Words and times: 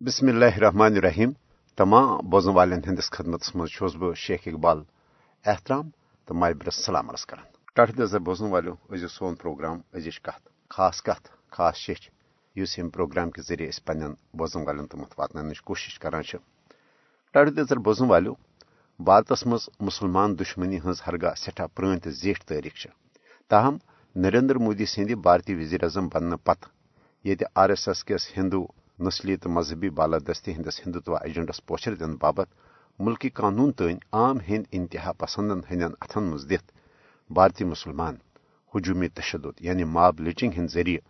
بسم 0.00 0.28
اللہ 0.28 0.56
الرحمن 0.56 0.94
الرحیم 0.94 1.30
تمام 1.78 2.18
بوزن 2.30 2.52
والن 2.54 2.80
ہندس 2.86 3.10
خدمت 3.10 3.44
مز 3.56 3.94
بہ 3.96 4.12
شیخ 4.16 4.40
اقبال 4.46 4.82
احترام 5.44 5.88
تو 6.28 6.34
مابرس 6.34 6.84
سلام 6.86 7.10
عرض 7.10 7.24
کران 7.26 7.44
ٹاٹھ 7.76 8.00
نظر 8.00 8.18
بوزن 8.20 8.50
والو 8.52 8.74
أزیو 8.90 9.08
سون 9.08 9.34
پروگرام 9.36 9.80
أزِچ 9.92 10.20
کت 10.20 10.48
خاص 10.70 11.02
کت 11.02 11.28
خاص 11.52 11.76
شیچ 11.76 12.10
اس 12.56 12.78
یم 12.78 12.90
پروگرام 12.90 13.30
کے 13.30 13.42
ذریعے 13.42 13.68
اس 13.68 13.84
پنن 13.84 14.12
بوزن 14.34 14.66
والن 14.66 14.86
تمت 14.86 15.18
واتنانچ 15.18 15.62
کوشش 15.62 15.98
کران 15.98 16.22
ٹاٹھ 17.34 17.50
نظر 17.56 17.78
بوزن 17.80 18.10
والو 18.10 18.34
بھارتس 19.00 19.46
مز 19.46 19.68
مسلمان 19.80 20.38
دشمنی 20.38 20.78
ہز 20.84 21.02
ہرگاہ 21.06 21.34
سٹھا 21.38 21.66
پران 21.68 21.98
تو 22.00 22.10
زیٹھ 22.12 22.44
تاریخ 22.46 22.86
تاہم 23.50 23.76
نریندر 24.16 24.56
مودی 24.58 24.86
سند 24.86 25.20
بھارتی 25.22 25.54
وزیر 25.56 25.84
اعظم 25.84 26.08
بننے 26.08 26.36
پتہ 26.44 26.68
یہ 27.24 27.46
آر 27.54 27.68
ایس 27.70 27.88
ایس 27.88 28.04
کس 28.04 28.36
ہندو 28.36 28.66
نسلی 28.98 29.36
تو 29.36 29.50
مذہبی 29.50 29.90
بالادستی 29.90 30.52
ہندس 30.54 30.80
ہندوتوا 30.86 31.18
ایجنڈس 31.24 31.64
پوچھر 31.66 31.94
دن 31.94 32.14
بابت 32.16 32.48
ملکی 32.98 33.28
قانون 33.30 33.72
تین 33.72 33.98
عام 34.12 34.38
ہند 34.48 34.64
انتہا 34.72 35.12
پسندن 35.12 35.60
ہند 35.70 35.94
اتھن 36.00 36.24
مز 36.30 36.44
دت۔ 36.50 36.72
بھارتی 37.30 37.64
مسلمان 37.64 38.14
ہجومی 38.74 39.08
تشدد 39.08 39.60
یعنی 39.60 39.84
ماب 39.84 40.20
لچنگ 40.20 40.52
ہند 40.56 40.70
ذریعہ 40.70 41.00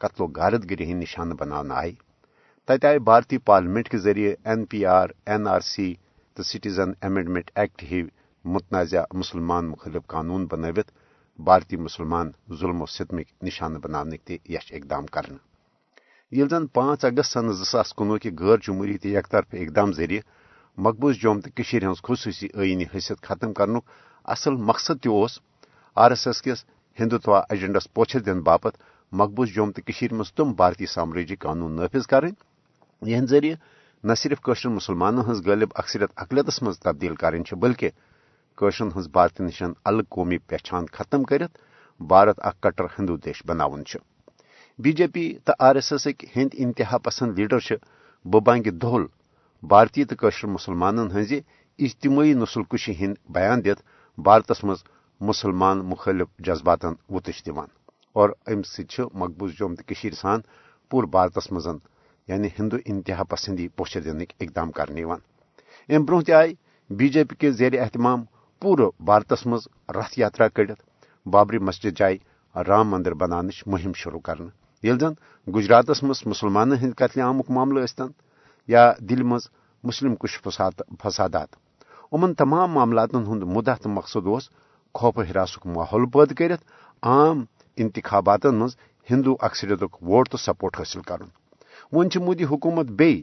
قتل 0.00 0.22
و 0.22 0.26
غارت 0.36 0.70
گری 0.70 0.90
ہند 0.90 1.02
نشانہ 1.02 1.34
بنانا 1.34 1.74
آئی۔ 1.74 1.94
تت 2.68 2.84
آئی 2.84 2.98
بھارتی 3.08 3.38
پارلیمنٹ 3.48 3.88
کے 3.88 3.98
ذریعے 3.98 4.34
N 4.44 4.64
P 4.70 4.84
R, 4.98 5.08
N 5.26 5.46
R 5.48 5.60
C 5.72 5.94
تو 6.36 6.42
سٹیزن 6.42 6.90
امینڈمنٹ 7.02 7.50
ایکٹ 7.54 7.82
ہی 7.90 8.02
متنازع 8.44 9.02
مسلمان 9.12 9.68
مخالف 9.68 10.06
قانون 10.06 10.46
بنوت 10.50 10.90
بھارتی 11.38 11.76
مسلمان 11.76 12.30
ظلم 12.60 12.82
و 12.82 12.86
ستمک 12.86 13.42
نشانہ 13.42 13.78
بنانے 13.78 14.16
تہ 14.24 14.32
یش 14.52 14.72
اقدام 14.72 15.06
کرنا 15.06 15.47
یل 16.32 16.48
زن 16.48 16.66
پانچ 16.68 17.04
اگست 17.04 17.32
سن 17.32 17.52
زاس 17.52 17.92
کنوہ 17.94 18.18
کہ 18.18 18.30
غیر 18.38 18.56
جمہوری 18.56 18.96
تو 18.98 19.08
یک 19.08 19.28
طرف 19.28 19.54
اقدام 19.54 19.92
ذریعہ 19.92 20.20
مقبوض 20.78 21.14
جوم 21.16 21.40
تو 21.40 21.60
ہز 21.82 22.02
خصوصی 22.02 22.48
آئینی 22.54 22.84
حیثیت 22.84 23.22
ختم 23.22 23.52
کرنک 23.52 23.84
اصل 24.26 24.54
مقصد 24.60 25.02
تس 25.02 25.38
آر 25.96 26.10
ایس 26.10 26.26
ایس 26.26 26.42
کس 26.42 26.64
ہندوتوا 26.98 27.40
ایجنڈس 27.50 27.92
پوچھر 27.94 28.20
دن 28.20 28.40
باپت 28.40 28.76
مقبوض 29.12 29.48
جوم 29.48 29.70
تو 29.70 30.14
مز 30.14 30.32
تم 30.32 30.52
بھارتی 30.52 30.86
سامراجی 30.86 31.36
قانون 31.36 31.76
نافذ 31.76 32.06
کریں 32.06 32.30
یہ 33.02 33.24
ذریعہ 33.28 33.56
نہ 34.04 34.14
صرف 34.14 34.42
قشر 34.42 34.68
مسلمانوں 34.68 35.22
ہز 35.30 35.46
غالب 35.46 35.68
اکثریت 35.74 36.10
اقلیتس 36.16 36.62
مز 36.62 36.78
تبدیل 36.78 37.14
کریں 37.14 37.40
بلکہ 37.56 37.90
قشرن 38.58 38.88
ہز 38.96 39.08
بھارت 39.08 39.40
نشان 39.40 39.72
الگ 39.84 40.02
قومی 40.08 40.38
پہچان 40.38 40.86
ختم 40.92 41.24
کرت 41.24 41.58
بھارت 42.00 42.40
اخ 42.40 42.60
کٹر 42.60 42.86
ہندو 42.98 43.16
دیش 43.16 43.42
بناون 43.46 43.84
بی 44.78 44.92
جے 44.92 45.06
پی 45.06 45.32
تو 45.44 45.52
آر 45.58 45.74
ایس 45.74 45.92
ایس 45.92 46.06
ہند 46.36 46.54
انتہا 46.54 46.98
پسند 46.98 47.38
لیڈر 47.38 47.74
ببانگ 48.24 48.62
دول 48.72 49.06
بھارتی 49.62 50.04
تو 50.04 50.14
قشر 50.18 50.48
مسلمان 50.48 50.98
ہز 51.10 51.32
اجتماعی 51.78 52.32
نسل 52.34 52.62
کشی 52.62 52.92
ہند 53.00 53.14
بیان 53.28 53.64
دت 53.64 53.82
بھارتس 54.18 54.62
مز 54.64 54.82
مسلمان 55.20 55.78
مخالف 55.84 56.28
جذباتن 56.38 56.94
وتش 57.10 57.42
دان 57.46 57.66
اور 58.16 58.30
ام 58.46 58.62
ست 58.62 59.00
مقبوض 59.14 59.52
جوم 59.58 59.74
تو 59.74 60.10
سان 60.12 60.40
پور 60.90 61.04
بھارتس 61.04 61.50
مز 61.52 61.66
یعنی 62.28 62.48
ہندو 62.58 62.76
انتہا 62.84 63.22
پسندی 63.22 63.68
پوچھر 63.68 64.00
دنک 64.00 64.32
اقدام 64.40 64.70
کرنے 64.70 65.04
ام 65.04 66.04
برہ 66.04 66.20
تہ 66.20 66.32
آئی، 66.32 66.54
بی 66.90 67.08
جے 67.08 67.24
پی 67.24 67.34
کے 67.36 67.50
زیر 67.50 67.80
اہتمام 67.80 68.24
پور 68.62 68.78
بھارتس 69.00 69.46
مز 69.46 69.68
رتھ 69.88 70.18
یاترا 70.18 70.48
کڑت 70.48 70.80
بابری 71.26 71.58
مسجد 71.58 71.98
جائے 71.98 72.16
رام 72.54 72.88
مندر 72.88 73.14
بنانچ 73.14 73.62
مہم 73.66 73.92
شروع 73.92 74.20
کرنے 74.20 74.57
یل 74.82 74.98
زن 74.98 75.12
گجراتس 75.46 76.02
مز 76.02 76.22
مسلمان 76.26 76.72
ہند 76.72 76.94
قتل 76.96 77.20
عامک 77.20 77.50
معاملہ 77.50 77.86
ثن 77.86 78.10
یا 78.68 78.92
دل 79.08 79.22
مز 79.22 79.48
مسلم 79.84 80.14
کش 80.20 80.38
فسادات۔ 81.02 81.56
ان 82.12 82.34
تمام 82.34 82.70
معاملات 82.72 83.14
ہند 83.14 83.42
مدہ 83.54 83.74
تو 83.82 83.88
مقصد 83.88 84.26
اس 84.34 84.48
خوف 84.94 85.18
ہراسک 85.28 85.66
ماحول 85.66 86.06
پید 86.12 86.34
کرت 86.38 86.60
عام 87.02 87.44
انتخابات 87.76 88.46
مز 88.60 88.76
ہندو 89.10 89.36
اکثریت 89.40 89.82
ووٹ 89.82 90.28
تو 90.30 90.36
سپورٹ 90.36 90.78
حاصل 90.78 91.00
کرن۔ 91.08 91.28
ون 91.92 92.08
مودی 92.24 92.44
حکومت 92.44 92.86
بی 92.98 93.22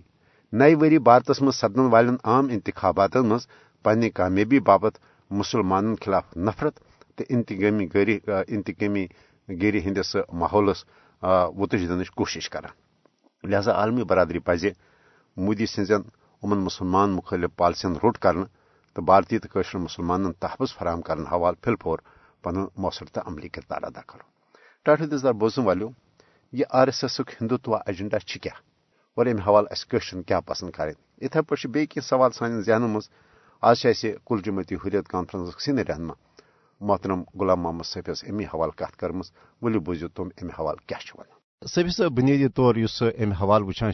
نئی 0.53 0.75
وری 0.75 0.99
بھارتس 1.07 1.41
مز 1.41 1.55
سپدن 1.55 1.87
والن 1.93 2.15
عام 2.23 2.47
انتخابات 2.51 3.15
مز 3.29 3.47
پنہ 3.83 4.05
کامیابی 4.15 4.59
باپت 4.59 4.97
مسلمان 5.31 5.95
خلاف 6.01 6.37
نفرت 6.37 6.79
تو 7.15 7.23
انتظامی 7.29 7.87
گری 7.93 8.17
انتظامی 8.27 9.05
گیری 9.61 9.79
ہندس 9.79 10.15
ماحولس 10.33 10.83
وتش 11.23 11.79
دنچ 11.79 12.11
کوشش 12.11 12.49
کران 12.49 12.71
لہذا 13.49 13.71
عالمی 13.71 14.03
برادری 14.03 14.39
پزِ 14.39 14.69
مودی 15.37 15.65
سن 15.65 15.83
امن 16.43 16.57
مسلمان 16.57 17.09
مخالف 17.09 17.49
پالسین 17.55 17.93
روٹ 18.03 18.17
کرنے 18.17 18.43
تو 18.93 19.01
بھارتی 19.01 19.39
تو 19.39 19.59
قشر 19.59 19.79
مسلمان 19.79 20.33
تحفظ 20.33 20.77
فراہم 20.77 21.01
کرنے 21.01 21.23
حوالہ 21.31 21.63
پھل 21.63 21.75
پھور 21.75 21.99
پن 22.43 22.55
مؤثر 22.77 23.05
تو 23.05 23.21
عملی 23.25 23.49
کردار 23.49 23.83
ادا 23.83 24.01
کرو۔ 24.01 24.23
ٹاٹھ 24.83 25.01
دار 25.01 25.33
بوزن 25.33 25.63
والو، 25.63 25.89
یہ 26.51 26.65
R 26.69 26.87
S 26.87 27.03
S 27.03 27.21
Hindutva 27.41 27.79
agenda 27.85 28.17
کیا؟ 28.17 28.51
اور 29.15 29.25
امہ 29.25 29.41
حوالہ 29.47 29.67
اس 29.71 29.87
قشر 29.87 30.21
کیا 30.21 30.39
پسند 30.39 30.71
کریں 30.71 30.93
اتھے 31.21 31.41
پہ 31.41 31.67
بیٚیہِ 31.67 31.87
کینٛہہ 31.89 32.07
سوال 32.07 32.31
سانٮ۪ن 32.31 32.61
ذہنن 32.61 32.89
منٛز 32.89 33.09
آز 33.61 33.79
چھِ 33.79 33.89
اَسہِ 33.89 34.15
کُل 34.23 34.41
جمٲعتی 34.41 34.75
حریت 34.75 35.07
کانفرنسُک 35.07 35.61
سیٖنیر 35.61 35.87
رہنما۔ 35.87 36.13
محترم 36.81 37.23
غلام 37.39 37.61
محمد 37.61 37.85
صفیس 37.85 38.23
امی 38.29 38.43
حوالہ 38.43 38.71
کت 38.71 38.97
کرمٕژ 38.99 39.31
ؤلِو 39.61 39.79
بوٗزِو 39.79 40.07
تِم 40.07 40.27
امہِ 40.41 40.51
حوالہ 40.59 40.87
کیٛاہ 40.87 41.05
چھِ 41.05 41.19
وَنان 41.19 41.67
صفی 41.73 41.89
صٲب 41.97 42.11
بنیٲدی 42.11 42.47
طور 42.47 42.75
اس 42.75 43.01
امہ 43.01 43.33
حوالہ 43.41 43.65
وچھان 43.65 43.91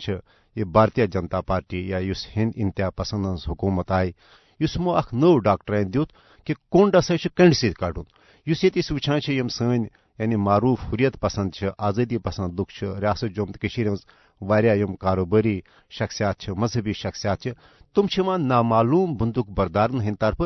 یہ 0.55 0.63
بھارتیہ 0.63 1.05
جنتا 1.05 1.41
پارٹی 1.41 1.87
یا 1.89 1.97
اس 1.97 2.25
ہند 2.35 2.51
انتہا 2.55 2.89
پسند 2.89 3.25
ہز 3.25 3.47
حکومت 3.49 3.91
آئی 3.91 4.11
اس 4.59 4.77
مو 4.77 4.95
اخ 4.97 5.13
نو 5.13 5.37
ڈاکٹرین 5.39 5.93
دیت 5.93 6.09
کہ 6.47 6.53
کنڈ 6.71 6.95
ہسا 6.95 7.27
کنڈ 7.37 7.53
ست 7.55 7.77
کڑن 7.79 8.03
اس 8.47 8.63
یہ 8.63 8.91
وچھان 8.91 9.19
یم 9.27 9.47
سن 9.47 9.83
یعنی 10.19 10.35
معروف 10.35 10.79
حریت 10.83 11.19
پسند 11.21 11.63
آزادی 11.77 12.17
پسند 12.17 12.59
لک 12.59 12.83
ریاست 12.83 13.35
جوم 13.35 13.51
تو 13.51 13.67
ہز 13.91 14.05
یم 14.63 14.95
کاروباری 14.95 15.59
شخصیات 15.99 16.49
مذہبی 16.49 16.93
شخصیات 16.93 17.47
تم 17.95 18.35
نامعلوم 18.37 19.15
بندوق 19.17 19.49
بردارن 19.49 20.01
ہند 20.01 20.15
طرف 20.19 20.41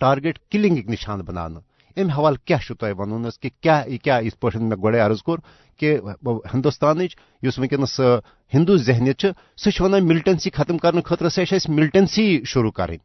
ٹارگیٹ 0.00 0.38
کلنگ 0.50 0.90
نشان 0.90 1.20
بنانا۔ 1.20 1.60
ام 1.96 2.10
حوالہ 2.10 2.36
کیا 2.44 2.56
تہ 2.80 2.84
ون 2.98 3.28
کہ 3.40 3.50
کیا 3.60 3.82
کیا 4.02 4.16
اس 4.16 4.40
پہ 4.40 4.58
میں 4.58 4.76
گوڑے 4.76 4.98
عرض 4.98 5.22
کور 5.22 5.38
کہ 5.76 5.98
ہندوستان 6.54 7.00
اس 7.42 7.58
ونکس 7.58 8.00
ہندو 8.54 8.76
ذہنیت 8.76 9.26
سہ 9.56 9.82
ونان 9.82 10.06
ملٹنسی 10.06 10.50
ختم 10.50 10.78
کرنے 10.78 11.00
خاطر 11.04 11.28
سہ 11.28 11.54
ملٹنسی 11.68 12.44
شروع 12.44 12.70
کریں۔ 12.70 12.96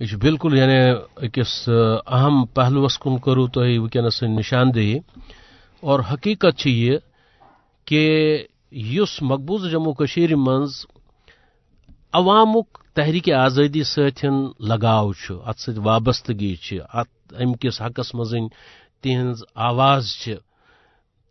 یہ 0.00 0.16
بالکل 0.16 0.58
یعنی 0.58 0.78
اکس 1.16 1.68
اہم 2.06 2.46
پہلوس 2.46 2.98
کن 2.98 3.18
کرو 3.18 3.46
تھی 3.46 3.78
ونکس 3.78 4.22
نشاندہی 4.22 4.98
اور 5.80 6.00
حقیقت 6.00 6.66
یہ 6.66 6.98
کہ 7.84 8.42
اس 8.70 9.22
مقبوض 9.22 9.70
جموں 9.70 9.92
کشیر 9.92 10.36
منز 10.36 10.86
عوامک 12.12 12.78
تحریک 12.96 13.28
آزادی 13.28 13.82
ستن 13.84 14.36
لگاؤ 14.60 15.10
ات 15.44 15.58
ست 15.58 15.78
وابستگی 15.78 16.54
ات 16.90 17.08
ام 17.32 17.52
کس 17.52 17.80
حقس 17.80 18.14
مزن 18.14 18.46
تہذ 19.04 19.42
آواز 19.54 20.04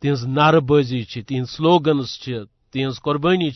تہذ 0.02 0.26
نعرہ 0.28 0.60
بازی 0.62 1.04
تہذ 1.22 1.50
سلوگنز 1.50 2.12
تہذ 2.74 3.00
قربانی 3.04 3.50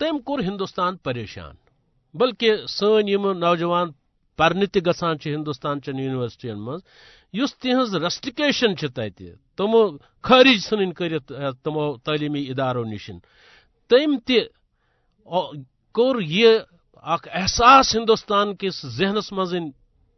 تم 0.00 0.18
کور 0.18 0.38
ہندوستان 0.38 0.96
پریشان، 0.96 1.54
بلکہ 2.14 2.66
سن 2.68 3.06
نوجوان 3.40 3.88
پرنے 4.38 4.66
تہ 4.66 4.78
گھان 4.84 5.16
ہندوستان 5.26 5.80
چن 5.82 5.98
یونیورسٹین 5.98 6.58
مز 6.58 6.80
اس 7.34 7.56
تہذ 7.56 7.94
ریسٹرکیشن 7.94 8.74
تت 8.74 9.22
تمو 9.58 9.82
خارج 10.24 10.58
ثن 10.68 10.92
کرت 10.92 11.32
تمو 11.64 11.86
تعلیمی 11.96 12.42
اداروں 12.50 12.84
نش 12.84 13.10
تم 13.90 14.16
تہ 14.26 14.38
یہ 16.20 16.58
اخ 17.06 17.26
احساس 17.32 17.94
ہندوستان 17.96 18.56
کس 18.56 18.86
ذہنس 18.86 19.32
مزن 19.32 19.70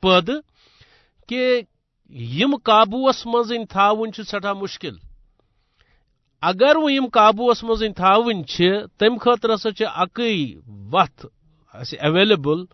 پد 0.02 0.30
کہ 1.28 1.60
یم 2.10 2.56
قابوس 2.56 3.26
مزن 3.26 3.66
تھاون 3.66 4.12
سٹھا 4.12 4.52
مشکل۔ 4.52 4.96
اگر 6.42 6.76
وہ 6.76 6.92
یم 6.92 7.06
قابوس 7.12 7.64
مزن 7.64 7.92
تھاون 7.92 8.42
تم 8.98 9.16
خاطر 9.16 9.54
ہسا 9.54 9.84
اکی 10.02 10.56
وت 10.92 11.26
اویلیبل 12.00 12.64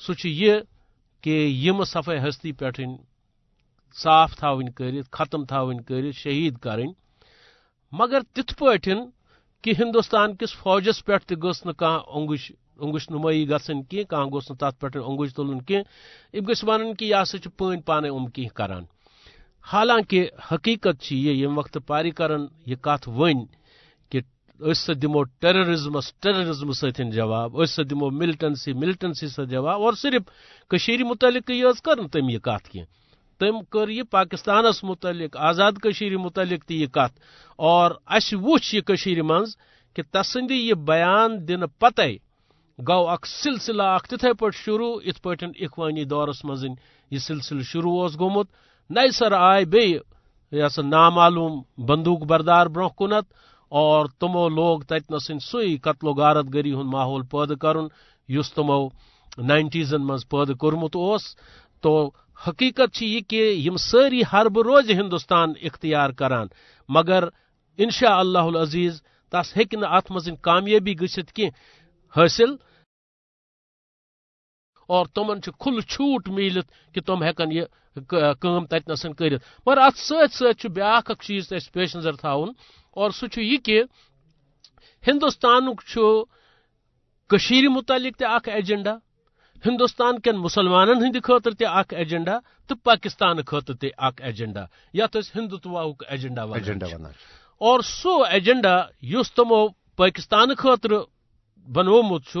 سہ 0.00 0.26
یہ 0.26 0.54
کہ 1.24 1.34
یم 1.46 1.84
صفائی 1.84 2.18
ہستی 2.18 2.52
پہ 2.52 2.70
صاف 3.96 4.36
تھاون 4.36 4.72
کرت 4.72 5.10
ختم 5.12 5.44
تھاون 5.44 5.80
کرت 5.80 6.14
شہید 6.14 6.58
کریں 6.58 6.90
مگر 7.92 8.20
تتھ 8.32 8.54
پٲٹھۍ 8.58 9.10
کہ 9.64 9.72
ہندوستان 9.78 10.36
کس 10.36 10.54
فوجس 10.54 11.04
پہ 11.04 11.34
گھس 11.34 11.66
نہ 11.66 11.72
انگش 12.06 12.52
انگش 12.78 13.10
نمائی 13.10 13.48
گھن 13.48 13.82
کی 13.82 14.02
گوس 14.32 14.48
تر 14.60 14.70
پہ 14.80 14.98
انگش 14.98 15.34
تلن 15.34 15.60
کی 15.60 15.76
ام 15.76 16.46
گھ 16.46 16.64
ون 16.64 16.94
کہ 16.94 17.04
یہ 17.04 17.24
سا 17.26 17.48
پان 17.56 17.80
پانے 17.80 18.08
ام 18.08 18.26
کی 18.26 18.46
کران۔ 18.54 18.84
حالانکہ 19.66 20.28
حقیقت 20.52 21.12
یہ 21.12 21.44
یم 21.44 21.58
وقت 21.58 21.78
پاری 21.86 22.10
کرن 22.10 22.46
یہ 22.66 22.76
کت 22.76 23.08
ون 23.08 23.44
کہ 24.12 24.20
اس 24.60 24.90
دمو 25.02 25.22
ٹیررزمس 25.40 26.12
ٹیررزم 26.14 26.72
ستن 26.72 27.10
جواب 27.10 27.60
اس 27.60 27.78
دمو 27.90 28.10
ملٹنسی 28.10 28.72
ملٹنسی 28.72 29.28
ست 29.28 29.50
جواب، 29.50 29.80
اور 29.82 29.92
صرف 29.92 30.22
کشیر 30.70 31.04
متعلق 31.04 31.50
یہ 31.50 31.80
کر 31.84 32.06
تم 32.12 32.28
یہ 32.28 32.38
کت 32.38 32.68
کی 32.68 32.82
تم 33.40 33.60
کر 33.70 33.88
یہ 33.88 34.02
پاکستانس 34.10 34.82
متعلق، 34.84 35.36
آزاد 35.36 35.72
کشیر 35.82 36.16
متعلق 36.16 36.64
تہ 36.64 36.72
یہ 36.72 36.86
کت 36.86 37.18
اور 37.58 37.90
اس 38.16 38.32
وچ 38.42 38.74
یہ 38.74 38.80
کشیر 38.80 39.22
منز 39.22 39.56
کہ 39.96 40.02
تسند 40.10 40.50
یہ 40.50 40.74
بیان 40.86 41.36
دن 41.48 41.66
پتہ 41.78 42.02
گو 42.78 43.08
اخ 43.08 43.26
سلسلہ 43.26 43.82
اخ 43.82 44.06
تتھے 44.08 44.32
پٹ 44.32 44.54
شروع 44.54 44.94
ات 45.04 45.22
پٹ 45.22 45.44
اخوانی 45.60 46.04
دورس 46.04 46.44
مز 46.44 46.64
یہ 47.10 47.18
سلسلہ 47.18 47.62
شروع 47.62 48.04
اس 48.04 48.18
گومت۔ 48.18 48.46
نئی 48.90 49.10
سر 49.10 49.32
آئے 49.32 49.64
بی 49.64 49.86
یہ 50.52 50.80
نامعلوم 50.82 51.62
بندوق 51.86 52.22
بردار 52.26 52.66
برہ 52.66 52.88
کنت 52.98 53.26
اور 53.72 54.06
تمو 54.20 54.48
لوگ 54.48 54.80
تتن 54.80 55.38
سی 55.38 55.76
قتل 55.78 56.06
و 56.06 56.12
غارت 56.12 56.46
گری 56.54 56.74
ہند 56.74 56.90
ماحول 56.92 57.22
پید 57.30 57.58
کرن، 57.58 57.86
یس 58.28 58.52
تمو 58.52 58.88
نائنٹیزن 59.38 60.02
مز 60.06 60.28
پید 60.28 60.56
کورمت 60.56 60.96
اس 60.96 61.22
تو 61.82 62.10
حقیقت 62.48 63.02
یہ 63.02 63.20
کہ 63.28 63.42
یم 63.56 63.76
ساری 63.76 64.22
حرب 64.32 64.58
روز 64.58 64.90
ہندوستان 64.90 65.52
اختیار 65.62 66.10
کران۔ 66.10 66.46
مگر 66.88 67.24
انشاء 67.78 68.16
اللہ 68.18 68.46
العزیز، 68.50 69.02
تس 69.32 69.56
ہیک 69.56 69.74
ات 69.82 70.10
مز 70.10 70.28
کامیابی 70.42 70.94
گھت 71.00 71.32
کی 71.32 71.48
حاصل۔ 72.16 72.54
اور 74.88 75.06
تمن 75.06 75.40
کھل 75.40 75.80
چھوٹ 75.80 76.28
ملت 76.28 76.94
کہ 76.94 77.00
تم 77.00 77.22
ہیکن 77.22 77.52
یہ 77.52 77.64
کام 78.40 78.66
تتنسن 78.66 79.12
کرت 79.14 79.42
مگر 79.66 79.78
ات 79.78 79.98
ست 79.98 80.66
بیاکھ 80.66 81.10
اک 81.10 81.22
چیز 81.22 81.52
اس 81.52 81.72
پیش 81.72 81.96
نظر 81.96 82.16
تھاون 82.16 82.52
اور 82.90 83.10
سہ 83.10 83.40
یہ 83.40 83.56
کہ 83.56 83.82
ہندوستان 85.06 85.74
کشیر 87.30 87.68
متعلق 87.68 88.18
تہ 88.18 88.24
اخ 88.24 88.48
ایجنڈا 88.48 88.94
ہندوستان 89.66 90.20
کن 90.20 90.36
مسلمانن 90.36 91.04
ہند 91.04 91.16
خاطر 91.24 91.50
تہ 91.50 91.64
اخ 91.64 91.94
ایجنڈا 91.96 92.38
تو 92.66 92.74
پاکستان 92.74 93.36
خاطر 93.46 93.74
تہ 93.74 93.86
اخ 93.98 94.20
ایجنڈا۔ 94.22 94.64
یت 94.94 95.16
ہندوتوا 95.34 95.82
ایجنڈا 96.08 96.44
ونان 96.44 97.04
اور 97.60 97.80
سو 97.80 98.22
ایجنڈا 98.22 98.76
یس 99.02 99.32
تمو 99.32 99.68
پاکستان 99.96 100.54
خاطر 100.58 100.90
بنومت 101.66 102.36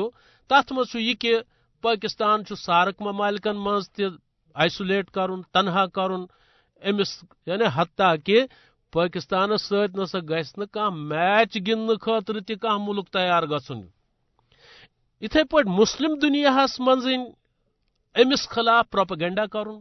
تت 0.50 0.72
مز 0.72 0.96
یہ 0.96 1.14
کہ 1.14 1.38
پاکستان 1.82 2.42
سارک 2.56 3.02
ممالکن 3.02 3.56
مز 3.56 3.88
تائسولیٹ 3.90 5.10
کرن 5.10 5.42
تنہا 5.42 5.86
کرن 5.86 6.24
امس 6.82 7.24
یعنی 7.46 7.64
حتیٰ 7.74 8.14
کہ 8.24 8.46
پاکستان 8.92 9.56
ست 9.56 9.96
نسا 9.96 10.18
گھس 10.18 10.58
میچ 10.92 11.56
گندن 11.68 11.96
خاطر 12.00 12.40
تہ 12.40 12.76
ملک 12.78 13.08
تیار 13.08 13.42
گھن 13.42 13.80
اتھے 15.22 15.44
پہ 15.44 15.68
مسلم 15.68 16.14
دنیا 16.22 16.66
من 16.78 16.98
امس 18.14 18.48
خلاف 18.48 18.90
پروپگنڈا 18.90 19.46
کرن۔ 19.46 19.80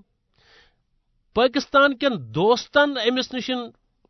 پاکستان 1.36 1.98
کن 1.98 2.13
دوستن 2.36 2.98
امس 2.98 3.34
نش 3.34 3.50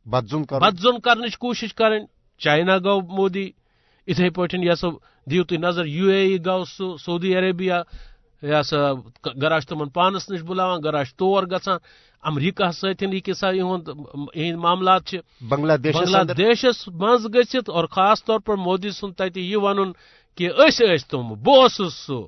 بدزن 0.05 0.99
کرنچ 0.99 1.37
کوشش 1.37 1.73
کریں 1.73 1.99
چائنا 2.41 2.77
گو 2.77 2.99
مودی 3.15 3.51
اتھے 4.07 4.29
یہ 4.53 4.75
سا 4.75 4.87
دیو 5.27 5.43
نظر 5.59 5.85
یو 5.87 6.07
اے 6.09 6.21
ای 6.21 6.37
گو 6.45 6.63
سہ 6.65 6.95
سعودی 7.05 7.35
عربیہ 7.37 7.79
یہ 8.43 8.61
سا 8.61 8.93
گراش 9.41 9.65
تمن 9.65 9.89
پانس 9.89 10.29
نش 10.29 10.41
بلاوان 10.41 10.79
گراش 10.83 11.13
تور 11.15 11.43
گھان 11.43 11.77
امریکہ 12.23 12.71
ستن 12.71 13.13
یہ 13.13 13.31
یہ 14.35 14.55
معاملات 14.55 15.13
بنگلہ 15.49 15.77
دیش 15.83 15.95
بنگلہ 15.95 16.33
دیشس 16.37 16.87
مز 16.93 17.27
گھت 17.33 17.69
اور 17.69 17.85
خاص 17.85 18.23
طور 18.23 18.39
پر 18.39 18.55
مودی 18.55 18.91
سن 18.91 19.11
تتہ 19.11 19.39
یہ 19.39 19.57
ون 19.57 19.91
کہ 20.37 20.49
اس 20.57 21.07
تم 21.07 21.33
بہ 21.43 21.67
سہ 21.67 22.21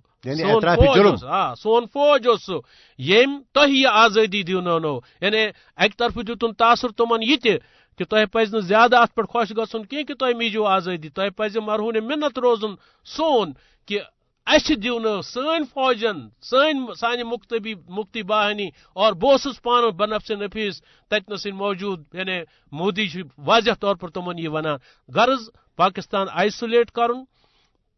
سون 1.55 1.85
فوج 1.93 2.27
سہ 2.41 2.59
یم 2.99 3.39
تہ 3.53 3.69
یہ 3.69 3.87
آزادی 3.87 4.43
دونو 4.43 4.99
یعنی 5.21 5.45
اکہ 5.77 5.97
طرف 5.97 6.15
دتن 6.27 6.53
تاثر 6.53 6.91
تمن 6.91 7.23
یہ 7.23 7.57
کہ 7.99 8.05
تہ 8.05 8.25
پز 8.33 8.55
زیادہ 8.67 8.97
ات 8.97 9.15
پہ 9.15 9.21
خوش 9.21 9.51
گھن 9.51 9.83
کی 9.85 10.03
کہ 10.03 10.13
تہ 10.13 10.35
میجو 10.37 10.65
آزادی 10.67 11.09
تہ 11.09 11.29
پز 11.37 11.57
مرہون 11.57 11.97
منت 12.03 12.39
روزن 12.39 12.75
سون 13.05 13.53
کہ 13.87 13.99
اس 14.47 14.71
دیو 14.83 15.21
سن 15.21 15.63
فوجن 15.73 16.17
سن 16.41 16.85
سانہ 16.99 17.23
مکتبی 17.23 17.73
مفتی 17.89 18.21
باہنی 18.23 18.67
اور 18.93 19.13
بہس 19.13 19.61
پان 19.61 19.89
بنفس 19.89 20.31
نفیس 20.31 20.81
تتنس 21.11 21.45
موجود 21.53 22.03
یعنی 22.13 22.39
مودی 22.71 23.05
جی 23.07 23.21
واضح 23.37 23.79
طور 23.79 23.95
پر 23.95 24.09
تمن 24.09 24.39
یہ 24.39 24.49
ونان، 24.49 24.77
غرض 25.09 25.49
پاکستان 25.75 26.27
آئسولیٹ 26.31 26.91
کرن، 26.91 27.23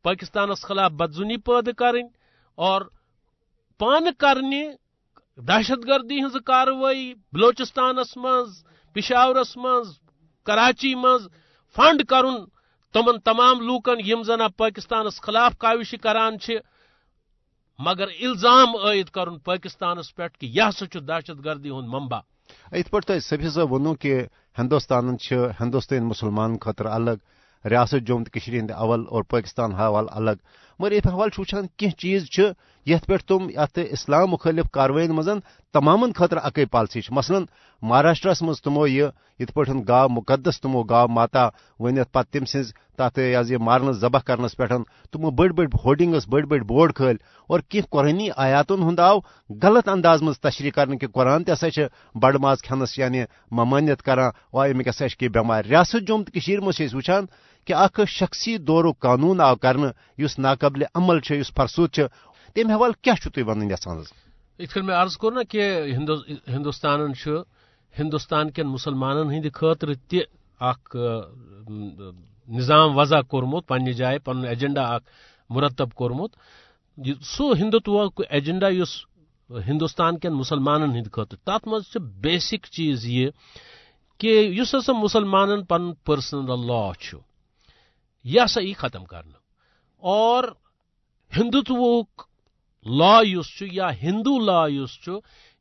پاکستانس 0.06 0.62
خلاف 0.62 0.92
بدزنی 0.92 1.38
پید 1.38 1.76
کریں 1.78 2.04
اور 2.58 2.82
پان 3.80 4.08
کرنی 4.20 4.64
دہشت 5.38 5.88
گردی 5.88 6.24
ہز 6.24 6.36
کاروی 6.46 7.14
بلوچستانس 7.34 8.18
مز 8.18 8.64
پشاورس 8.94 9.58
مز 9.58 9.88
کراچی 10.46 10.96
مز 10.96 11.28
فنڈ 11.76 12.04
کرن 12.10 12.36
تمن 12.94 13.20
تمام 13.20 13.62
لوکن 13.62 13.98
یم 14.06 14.24
زن 14.24 14.42
پاکستانس 14.58 15.22
خلاف 15.22 15.58
کاوش 15.58 15.96
کران 16.04 16.40
چھ 16.40 16.50
مگر 17.80 18.08
الزام 18.08 18.76
عائد 18.76 19.10
کرن 19.10 19.38
پاکستانس 19.40 20.16
پہ 20.16 20.28
کہ 20.40 20.46
یہ 20.46 20.70
سا 20.78 20.86
دہشت 21.08 21.46
گردی 21.46 21.70
ہند 21.70 21.88
ممبا 21.88 22.20
ات 22.72 22.92
پہ 22.92 23.20
سبھی 23.20 23.50
صاحب 23.50 23.72
ونو 23.72 23.94
کہ 23.96 24.26
ہندوستان 24.58 25.16
ہندوستان 25.62 26.04
مسلمان 26.04 26.58
خاطر 26.62 26.86
الگ، 26.86 27.18
ریاست 27.66 28.08
جوم 28.08 28.24
تو 28.24 28.40
ہند 28.48 28.72
اول 28.72 29.04
اور 29.10 29.24
پاکستان 29.24 29.72
حوالہ 29.72 30.12
الگ۔ 30.12 30.38
مگر 30.80 30.92
یہ 30.92 31.00
حوالہ 31.06 31.40
وچان 31.40 31.68
کی 31.78 31.92
چیز 31.92 32.30
یت 32.88 33.06
پہ 33.08 33.16
تم 33.28 33.48
ات 33.56 33.80
اسلام 33.92 34.30
مخالف 34.32 34.70
کاروائن 34.72 35.12
مزن 35.12 35.40
تمام 35.74 36.04
خاطر 36.16 36.38
اکی 36.38 36.66
پالسی 36.66 37.00
مثلاً، 37.12 37.46
مہاراشٹرس 37.82 38.42
مز 38.42 38.62
تمو 38.62 38.88
یہ 38.88 39.08
یت 39.40 39.54
پہ 39.54 39.72
گا 39.88 40.06
مقدس 40.08 40.62
تمو 40.62 40.84
گا 40.84 41.06
ماتا 41.06 41.48
ونت 41.80 42.12
پتہ 42.12 42.32
تم 42.32 42.46
سز 42.46 42.72
تات 42.98 43.18
یہ 43.50 43.58
مارن 43.58 43.92
ذبح 43.92 44.20
کرنس 44.20 44.56
پہ 44.58 44.66
تمو 45.12 45.30
بڑ 45.30 45.50
بڑ 45.52 45.66
ہولڈنگس 45.86 46.28
بڑ 46.28 46.42
بڑ 46.46 46.60
بورڈ 46.60 46.94
کھل 46.96 47.16
اور 47.50 47.60
کی 47.60 47.82
قرآنی 47.90 48.30
آیاتن 48.38 48.84
ہند 48.84 49.00
آو 49.00 49.20
غلط 49.64 49.90
انداز 49.90 50.22
مز 50.22 50.40
تشریح 50.40 50.72
کرنے 50.72 50.98
کہ 50.98 51.08
قرآن 51.08 51.44
تہ 51.44 51.52
ہسا 51.52 51.86
بڑ 52.16 52.36
ماز 52.38 52.62
کھنس 52.62 52.98
یعنی 53.00 53.24
ممانیت 53.52 54.02
کران 54.02 54.32
و 54.54 54.60
امیک 54.60 54.88
ہسا 54.88 55.08
کی 55.20 55.28
بٮ۪مار 55.30 55.64
ریاست 55.64 56.08
جوم 56.08 56.24
تو 56.24 56.62
مز 56.62 56.96
وچان 56.96 57.26
کہ 57.68 57.74
اخ 57.74 58.00
شخصی 58.08 58.58
دور 58.58 58.86
قانون 59.00 59.42
آو 59.42 59.56
کرنے 59.56 59.88
اس 60.18 60.40
ناقبل 60.40 60.84
عمل 60.96 61.20
اس 61.30 61.54
فرسود 61.54 62.00
تم 62.54 62.72
حوالہ 62.72 62.94
کیا 63.02 63.14
تھی 63.34 63.42
ون 63.42 63.72
یسان 63.72 63.98
ات 64.60 64.78
میں 64.78 64.96
عرض 64.96 65.18
کور 65.18 65.32
نا 65.32 65.44
کہ 65.44 65.84
ہندوستان 66.48 67.00
ہندوستان 68.00 68.52
کن 68.52 68.68
مسلمان 68.68 69.18
ہند 69.18 69.46
خاطر 69.54 69.94
تہ 69.94 70.16
اخ 70.60 70.96
نظام 72.48 72.98
وضع 72.98 73.22
کورمت 73.22 73.68
پنہ 73.68 73.90
جائے 73.90 74.20
پن 74.20 74.46
ایجنڈا 74.46 74.84
اخ 74.96 75.02
مرتب 75.50 75.94
کورمت۔ 75.94 76.32
سو 77.22 77.54
ہندوتوا 77.54 78.24
ایجنڈا 78.30 78.68
اس 78.68 78.90
ہندوستان 79.50 80.20
کن 80.20 80.34
مسلمان 80.34 80.84
ہند 80.84 81.08
خاطر 81.12 81.38
تر 81.44 81.68
مز 81.68 81.98
بیسک 82.22 82.66
چیز 82.66 83.06
یہ 83.06 83.30
کہ 84.18 84.62
اس 84.62 84.76
ہسا 84.76 84.94
مسلمان 84.94 85.66
پن 85.66 85.94
پرسنل 85.94 86.68
لا 86.68 86.92
یہ 88.24 88.42
ہسا 88.46 88.62
یہ 88.62 88.74
ختم 88.78 89.06
کرنا 89.06 89.38
اور 90.04 90.44
ہندوتوک 91.38 92.28
لا 92.86 93.20
اس 93.20 93.62
یا 93.62 93.90
ہندو 94.02 94.40
لا 94.40 94.64
اس 94.66 95.10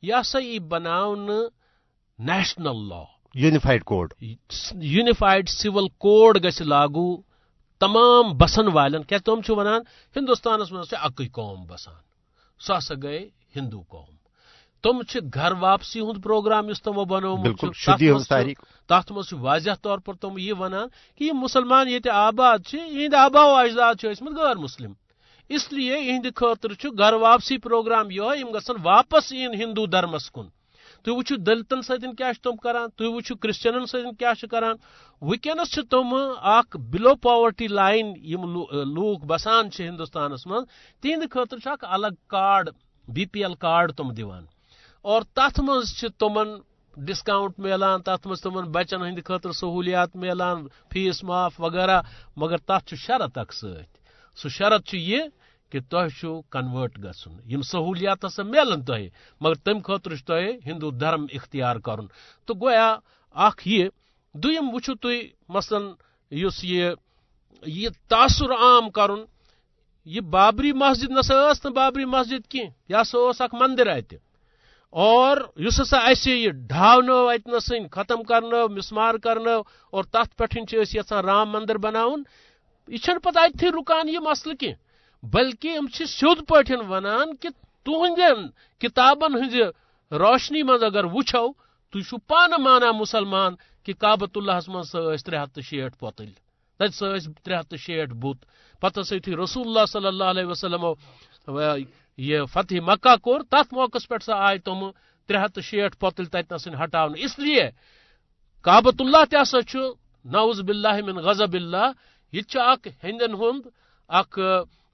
یہ 0.02 0.14
ہسا 0.20 0.38
یہ 0.38 0.58
بناون 0.58 1.30
national 2.18 2.88
law. 2.88 3.02
Unified 3.34 3.84
code. 3.84 4.14
Unified 4.74 5.48
civil 5.48 5.88
code 5.88 6.44
گھ 6.44 6.62
لاگو 6.62 7.16
تمام 7.80 8.36
بسن 8.36 8.68
والن 8.68 9.02
کیا 9.02 9.18
تم 9.18 9.40
ونان 9.48 9.80
ہندوستانس 10.16 10.72
مز 10.72 10.94
اکی 11.02 11.28
قوم 11.28 11.64
بسان 11.66 11.94
سہ 12.60 12.72
ہسا 12.78 12.94
گئے 13.02 13.28
ہندو 13.56 13.82
قوم۔ 13.88 14.14
تم 14.82 15.00
گھر 15.34 15.52
واپسی 15.52 16.00
ہند 16.00 16.24
پروگرام 16.24 16.66
اس 16.68 16.82
تمو 16.82 17.04
بنو 17.04 17.36
تر 18.88 19.12
مز 19.12 19.32
واضح 19.32 19.70
طور 19.82 19.98
پر 19.98 20.14
تم 20.14 20.38
یہ 20.38 20.52
ونان 20.52 20.88
کہ 21.16 21.24
یہ 21.24 21.32
مسلمان 21.32 21.88
یہ 21.88 22.10
آباد 22.10 22.58
یہ 22.72 23.08
آبا 23.16 23.44
و 23.44 23.54
اجداد 23.54 23.94
غیر 24.36 24.56
مسلم۔ 24.56 24.92
اس 25.48 25.72
لیے 25.72 25.98
یہ 25.98 26.30
خاطر 26.36 26.70
گھر 26.98 27.12
واپسی 27.12 27.58
پروگرام 27.58 28.10
یہ 28.10 28.44
گھن 28.52 28.76
واپس 28.82 29.32
این 29.32 29.54
ہندو 29.54 29.86
دھرمس 29.86 30.30
کن۔ 30.30 30.48
تھی 31.04 31.12
وچو 31.12 31.36
دلتن 31.36 31.82
ستن 31.82 32.14
کیا 32.14 32.30
تم 32.42 32.56
کران 32.56 32.88
تھی 32.96 33.06
وچو 33.06 33.34
کرسچنن 33.36 33.86
ستن 33.86 34.14
کیا 34.14 34.32
کران۔ 34.50 34.76
ونکس 35.22 35.78
تم 35.90 36.14
اخ 36.56 36.76
بلو 36.90 37.14
پاورٹی 37.14 37.68
لائن 37.68 38.12
یم 38.22 38.44
لوک 38.94 39.24
بسان 39.24 39.68
ہندوستانس 39.78 40.46
من 40.46 40.64
تہند 41.02 41.22
خاطر 41.32 41.68
اخ 41.68 41.84
الگ 41.88 42.14
card 42.26 42.70
B 43.08 43.24
P 43.24 43.44
L 43.44 43.54
card 43.54 43.92
تم 43.96 44.12
دیوان 44.12 44.44
اور 45.04 45.22
تت 45.34 45.60
مز 45.60 46.04
تمن 46.18 46.48
ڈسکاؤنٹ 46.96 47.58
ملان 47.58 48.02
تر 48.02 48.26
مز 48.26 48.40
تم 48.40 48.54
بچن 48.72 49.02
ہند 49.02 49.18
خاطر 49.24 49.52
سہولیات 49.52 50.16
ملان 50.16 50.66
فیس 50.92 51.22
معاف 51.24 51.60
وغیرہ، 51.60 52.00
مگر 52.36 52.56
تر 52.56 52.94
شرط 52.94 53.38
اخ 53.38 53.52
سہ 54.36 54.48
شرط 54.48 54.94
یہ 54.94 55.20
کہ 55.70 55.80
تہ 55.90 56.06
کنورٹ 56.50 56.98
گھن 57.02 57.52
یم 57.52 57.62
سہولیات 57.62 58.24
ہسا 58.24 58.42
ملن 58.42 58.84
تہ 58.84 59.00
مگر 59.40 59.54
تم 59.64 59.78
خاطر 59.86 60.12
تہ 60.26 60.32
ہندو 60.66 60.90
دھرم 60.90 61.26
اختیار 61.32 61.76
کرن۔ 61.76 62.06
تو 62.46 62.54
گویا 62.54 62.88
اخ 63.36 63.66
یہ 63.66 63.88
دم 64.34 64.74
وچھو 64.74 64.94
تھی 64.94 65.18
مثلاً 65.48 65.82
اس 66.30 66.64
یہ 66.64 66.90
یہ 67.66 67.88
تاثر 68.08 68.50
عام 68.52 68.90
کرن، 68.90 69.20
یہ 70.06 70.20
بابری 70.20 70.72
مسجد 70.72 71.10
نسا 71.10 71.34
ٲس 71.34 71.64
نہٕ 71.64 71.74
بابری 71.74 72.04
مسجد 72.04 72.46
کی 72.50 72.62
یہ 72.88 72.96
ہسا 73.00 73.44
اخ 73.44 73.54
مندر 73.60 73.86
ات 73.86 74.14
اور 74.92 75.36
اس 75.56 75.80
ہسا 75.80 75.98
اسہ 76.10 76.30
یہ 76.30 76.50
ڈھاونو 76.68 77.18
اتن 77.28 77.86
ختم 77.92 78.22
کرنو 78.22 78.68
مسمار 78.68 79.14
کرنو 79.14 79.60
اور 79.90 80.04
تت 80.04 80.36
پہ 80.38 80.44
یھان 80.72 81.24
رام 81.24 81.50
مندر 81.50 81.78
بناون۔ 81.78 82.22
یہ 82.88 83.18
پتہ 83.22 83.38
اتھی 83.40 83.68
رکان 83.70 84.08
یہ 84.08 84.18
مسئلہ 84.18 84.54
کی 84.54 84.72
بلکہ 85.22 85.76
ہم 85.76 85.86
سیود 85.94 86.48
پہ 86.48 86.76
ونان 86.88 87.36
کہ 87.36 87.48
تہندین 87.86 88.46
کتابن 88.80 89.34
ہز 89.34 89.54
روشنی 90.12 90.62
من 90.62 90.84
اگر 90.84 91.04
وچھو 91.04 91.46
تھی 91.94 92.18
پانہ 92.28 92.56
مانا 92.56 92.90
مسلمان 92.92 93.54
کہ 93.86 93.92
کابت 93.94 94.36
اللہ 94.36 94.58
من 94.68 94.82
سس 94.82 95.24
ترے 95.24 95.36
ہتھ 95.36 95.58
شیٹ 95.60 95.98
پوتل 95.98 96.30
تت 96.80 97.02
ترے 97.44 97.56
ہتھ 97.56 97.74
شیٹ 97.76 98.08
بت۔ 98.14 98.44
پتہ 98.82 99.02
سی 99.02 99.18
رسول 99.36 99.66
اللہ 99.68 99.86
صلی 99.88 100.06
اللہ 100.06 100.24
علیہ 100.24 100.44
وسلم 100.44 100.84
یہ 102.18 102.44
فتح 102.52 102.80
مکہ 102.82 103.16
کور 103.16 103.40
تر 103.50 103.72
موقع 103.72 103.98
پہ 104.08 104.16
سا 104.22 104.34
آئے 104.46 104.58
تم 104.58 104.90
ترے 105.28 105.38
ہتھ 105.38 105.58
شیٹ 105.60 105.98
پوتل 105.98 106.24
تتن 106.24 106.74
ہٹا 106.74 107.06
اس 107.16 107.38
لیے 107.38 107.70
کابت 108.64 109.00
اللہ 109.00 109.24
تسا 109.30 109.58
نوز 110.24 110.60
باللہ 110.60 111.00
من 111.04 111.16
غضب 111.18 111.52
اللہ 111.52 111.90
یہ 112.36 112.58
اخ 112.60 112.86
ہند 113.04 113.22
اخ 114.08 114.38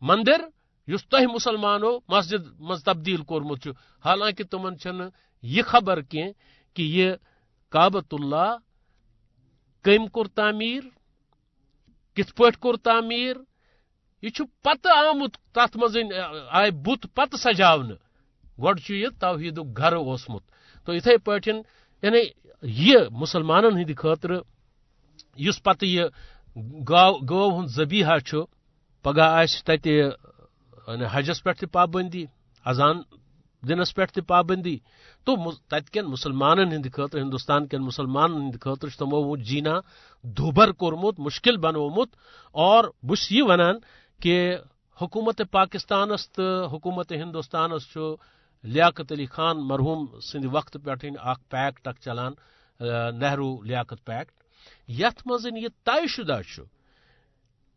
مندر 0.00 0.40
اس 0.88 1.02
تہ 1.08 1.26
مسلمانوں 1.34 1.98
مسجد 2.08 2.46
مز 2.60 2.82
تبدیل 2.84 3.22
کورمت 3.22 3.68
حالانکہ 4.04 4.44
تمن 4.44 4.74
یہ 5.42 5.62
خبر 5.62 6.00
کی 6.00 6.22
کہ 6.76 6.82
یہ 6.82 7.12
کابت 7.72 8.14
اللہ 8.14 8.56
کم 9.84 10.06
کور 10.06 10.26
تعمیر 10.34 10.82
کت 12.16 12.36
پہ 12.36 12.50
کور 12.60 12.74
تعمیر، 12.84 13.36
یہ 14.22 14.42
پتہ 14.62 14.88
آمت 14.96 15.36
تت 15.54 15.76
مز 15.76 15.96
یعنی 15.96 16.18
آئے 16.50 16.70
بت 16.84 17.06
پتہ 17.14 17.36
سجاون 17.36 17.90
گوڑ 18.58 18.76
یہ 18.88 19.08
توحید 19.20 19.58
گھر 19.76 19.92
اوسمت۔ 19.92 20.42
تو 20.88 20.92
اتھے 20.92 21.16
پہ 21.18 21.38
یعنی 22.02 22.22
یہ 22.62 22.98
مسلمان 23.10 23.64
ہند 23.64 23.90
خاطر 23.98 24.30
اس 25.36 25.62
پتہ 25.62 25.84
یہ 25.84 26.04
گو 26.56 27.48
ہند 27.58 27.68
زبیحہ 27.68 28.18
پگہ 29.04 29.22
آس 29.22 29.62
یعنی 29.84 31.04
حجس 31.12 31.42
پہ 31.44 31.66
پابندی، 31.72 32.24
اذان 32.64 33.00
دنس 33.62 33.94
پہ 33.94 34.20
پابندی۔ 34.20 34.76
تو 35.26 35.36
تت 35.68 35.96
مسلمان 35.96 36.58
ہند 36.58 36.86
خاطر 36.92 37.18
ہندوستان 37.18 37.66
کن 37.66 37.82
مسلمان 37.82 38.32
ہند 38.32 38.56
خاطر 38.60 38.88
تمو 38.98 39.36
جینا 39.36 39.74
دھوبر 40.24 40.72
کورمت، 40.72 41.18
مشکل 41.18 41.56
بنومت 41.56 42.08
اور 42.54 42.84
بس 43.02 43.30
یہ 43.32 43.42
ونان 43.42 43.76
کہ 44.20 44.56
حکومت 44.98 45.40
پاکستانس 45.50 46.30
تو 46.30 46.66
حکومت 46.66 47.12
ہندوستانس 47.12 47.96
لیاقت 48.64 49.12
علی 49.12 49.26
خان 49.26 49.66
مرحوم 49.68 50.06
سند 50.20 50.44
وقت 50.52 50.76
پہ 50.84 51.08
اخ 51.20 51.38
پیکٹ 51.48 51.88
اخ 51.88 51.98
چلان 52.00 52.32
نہرو 53.18 53.62
لیاقت 53.62 54.04
پیکٹ 54.04 54.41
یت 54.88 55.26
مزن 55.26 55.56
یہ 55.56 55.68
طے 55.84 56.06
شدہ 56.06 56.40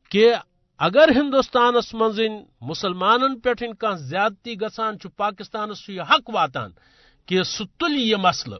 کہ 0.09 0.35
اگر 0.77 1.09
ہندوستانس 1.15 1.93
مز 1.93 2.19
مسلمان 2.61 3.39
پہ 3.39 3.49
زیادتی 3.95 4.55
گھان 4.61 4.97
پاکستانس 5.15 5.89
یہ 5.89 6.01
حق 6.01 6.29
واتان 6.29 6.71
کہ 7.25 7.43
سہ 7.43 7.63
تل 7.79 7.97
یہ 7.97 8.15
مسلہ۔ 8.15 8.55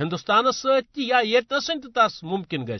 ہندوستانس 0.00 0.66
یا 0.96 1.16
یتنسن 1.22 1.80
تس 1.80 2.22
ممکن 2.22 2.66
گھ 2.66 2.76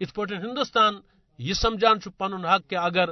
ات 0.00 0.18
ہندوستان 0.18 0.94
یہ 1.38 1.54
سمجھان 1.54 2.10
پن 2.10 2.44
حق 2.44 2.70
کہ 2.70 2.76
اگر 2.76 3.08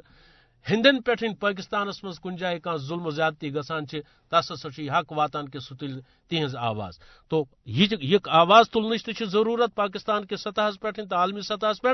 ہندن 0.69 1.00
پہ 1.02 1.14
پاکستانس 1.40 2.02
مز 2.05 2.19
کن 2.21 2.37
جائے 2.37 2.59
کھانا 2.61 2.76
ظلم 2.76 3.07
و 3.07 3.11
زیادتی 3.11 3.55
گھان 3.55 3.87
تس 4.33 4.50
ہسا 4.52 4.69
یہ 4.76 4.90
حق 4.90 5.12
واتان 5.12 5.49
کہ 5.49 5.59
سہ 5.59 5.75
تل 5.75 6.00
تہذ 6.31 6.57
آواز۔ 6.57 6.99
تو 7.31 7.45
یہ 7.67 8.17
آواز 8.29 8.71
تلنچ 8.71 9.05
تہ 9.05 9.25
ضرورت 9.25 9.75
پاکستان 9.75 10.25
کے 10.25 10.37
سطح 10.37 10.71
پہ 10.81 10.90
تو 10.90 11.17
عالمی 11.17 11.40
سطح 11.40 11.81
پہ 11.83 11.88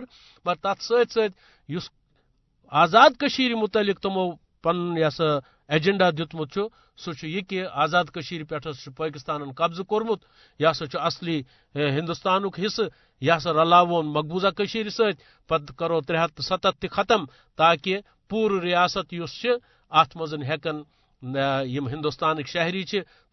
مگر 0.45 0.55
تر 0.63 0.81
ست 0.81 1.13
ست 1.13 1.91
آزاد 2.73 3.11
کشیر 3.21 3.55
متعلق 3.55 4.01
تمو 4.01 4.31
پن 4.63 4.97
یہ 4.99 5.09
سا 5.09 5.25
ایجنڈا 5.69 6.11
دتمت 6.11 6.59
سہ 6.99 7.27
یہ 7.27 7.41
کہ 7.41 7.65
آزاد 7.73 8.05
کشیر 8.15 8.45
پہ 8.45 8.57
پاکستان 8.97 9.53
قبضہ 9.53 9.83
کورمت 9.83 10.25
یہ 10.59 10.73
سا 10.75 10.85
اصلی 11.07 11.43
ہندوستان 11.75 12.45
حصہ 12.67 12.83
یہ 13.21 13.39
سا 13.43 13.53
رلاون 13.53 14.07
مقبوضہ 14.07 14.51
کشیر 14.57 14.89
ست 14.89 15.23
پتہ 15.49 15.73
کرو 15.73 16.01
ترے 16.01 16.19
ہتھ 16.19 16.41
ستھ 16.43 16.67
تہ 16.81 16.87
ختم، 16.93 17.25
تاکہ 17.57 18.01
پور 18.29 18.51
ریاست 18.63 19.15
اس 19.23 19.45
ات 19.91 20.17
مز 20.17 20.35
ہیکن 20.49 20.83
یم 21.67 21.89
ہندوستان 21.89 22.43
شہری 22.53 22.83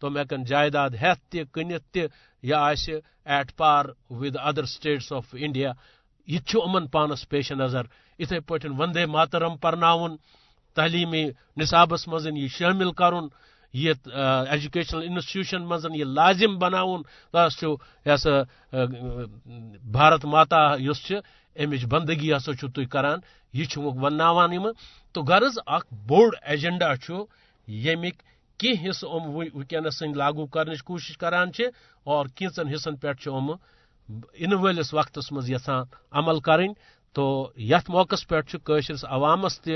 تم 0.00 0.16
ہیکن 0.18 0.44
جائیداد 0.44 0.90
ہیتھ 1.02 1.22
تہ 1.30 1.38
کنت 1.52 1.84
تہ، 1.92 2.06
یا 2.42 2.58
آسہ 2.70 2.96
at 3.24 3.56
par 3.56 3.84
with 4.10 4.36
other 4.48 4.64
states 4.74 5.12
of 5.12 5.34
India, 5.38 5.72
یہ 6.26 6.38
امن 6.66 6.86
پانس 6.94 7.28
پیش 7.28 7.52
نظر۔ 7.52 7.84
اتھے 8.18 8.40
پہ 8.40 8.54
وندے 8.78 9.04
ماترم 9.06 9.56
پرناون 9.62 10.16
تعلیمی 10.76 11.24
نصابس 11.56 12.06
مز 12.08 12.26
یہ 12.26 12.48
شٲمِل 12.56 12.90
کرن۔ 12.98 13.26
یہ 13.74 13.92
ایجوکیشنل 14.50 15.02
انسٹیٹیوشن 15.02 15.64
مز 15.66 15.86
یہ 15.94 16.04
لازم 16.04 16.58
بناون 16.58 17.02
تس 17.34 17.64
یہ 18.06 18.26
بھارت 19.92 20.24
ماتا 20.24 20.62
اس 20.74 21.10
امچ 21.56 21.84
بندگی 21.84 22.32
ہسا 22.32 22.52
تھی 22.74 22.84
کران، 22.84 23.18
یہ 23.54 23.78
وناوان 23.78 24.52
تو 25.14 25.22
غرض 25.22 25.58
اخ 25.66 25.84
بوڑ 26.06 26.34
ایجنڈا 26.42 26.92
یمیک 27.68 28.22
کی 28.60 28.72
حصہ 28.82 29.06
ام 29.06 29.24
ونکس 29.36 30.02
لاگو 30.16 30.46
کرنچ 30.46 30.82
کوشش 30.82 31.16
کران 31.18 31.48
اور 32.06 32.26
کینچن 32.26 32.68
حصن 32.74 32.96
پہ 32.96 33.08
ام 33.26 33.50
ان 34.34 34.52
ولس 34.52 34.94
وقتس 34.94 35.32
مز 35.32 35.50
یھان 35.50 35.84
عمل 36.12 36.40
کریں۔ 36.40 36.68
تو 37.16 37.24
یت 37.56 37.90
موقع 37.90 38.16
پہ 38.28 38.40
عوامس 39.08 39.60
تہ 39.60 39.70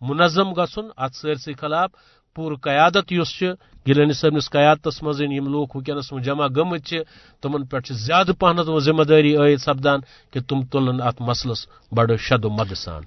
منظم 0.00 0.52
گھن 0.52 0.88
ات 0.96 1.14
سرسی 1.14 1.52
خلاف 1.52 1.90
پور 2.34 2.52
قیادت 2.62 3.12
اس 3.20 3.42
گلانی 3.86 4.12
صبنس 4.12 4.50
قیادت 4.50 5.02
مز 5.02 5.20
یعنی 5.20 5.36
یم 5.36 5.46
لوگ 5.46 5.76
ونکس 5.76 6.12
جمع 6.24 6.46
گمت 6.46 6.94
تمن 7.42 7.66
پہ 7.66 7.92
زیادہ 8.06 8.32
پہنت 8.40 8.66
ذمہ 8.84 9.02
داری 9.02 9.36
عائد 9.36 9.58
سپدان 9.58 10.00
کہ 10.30 10.40
تم 10.40 10.62
تلن 10.62 11.00
ات 11.00 11.20
مسلس 11.20 11.66
بڑ 11.92 12.16
شد 12.16 12.44
و 12.44 12.50
مد 12.50 12.72
سان۔ 12.74 13.02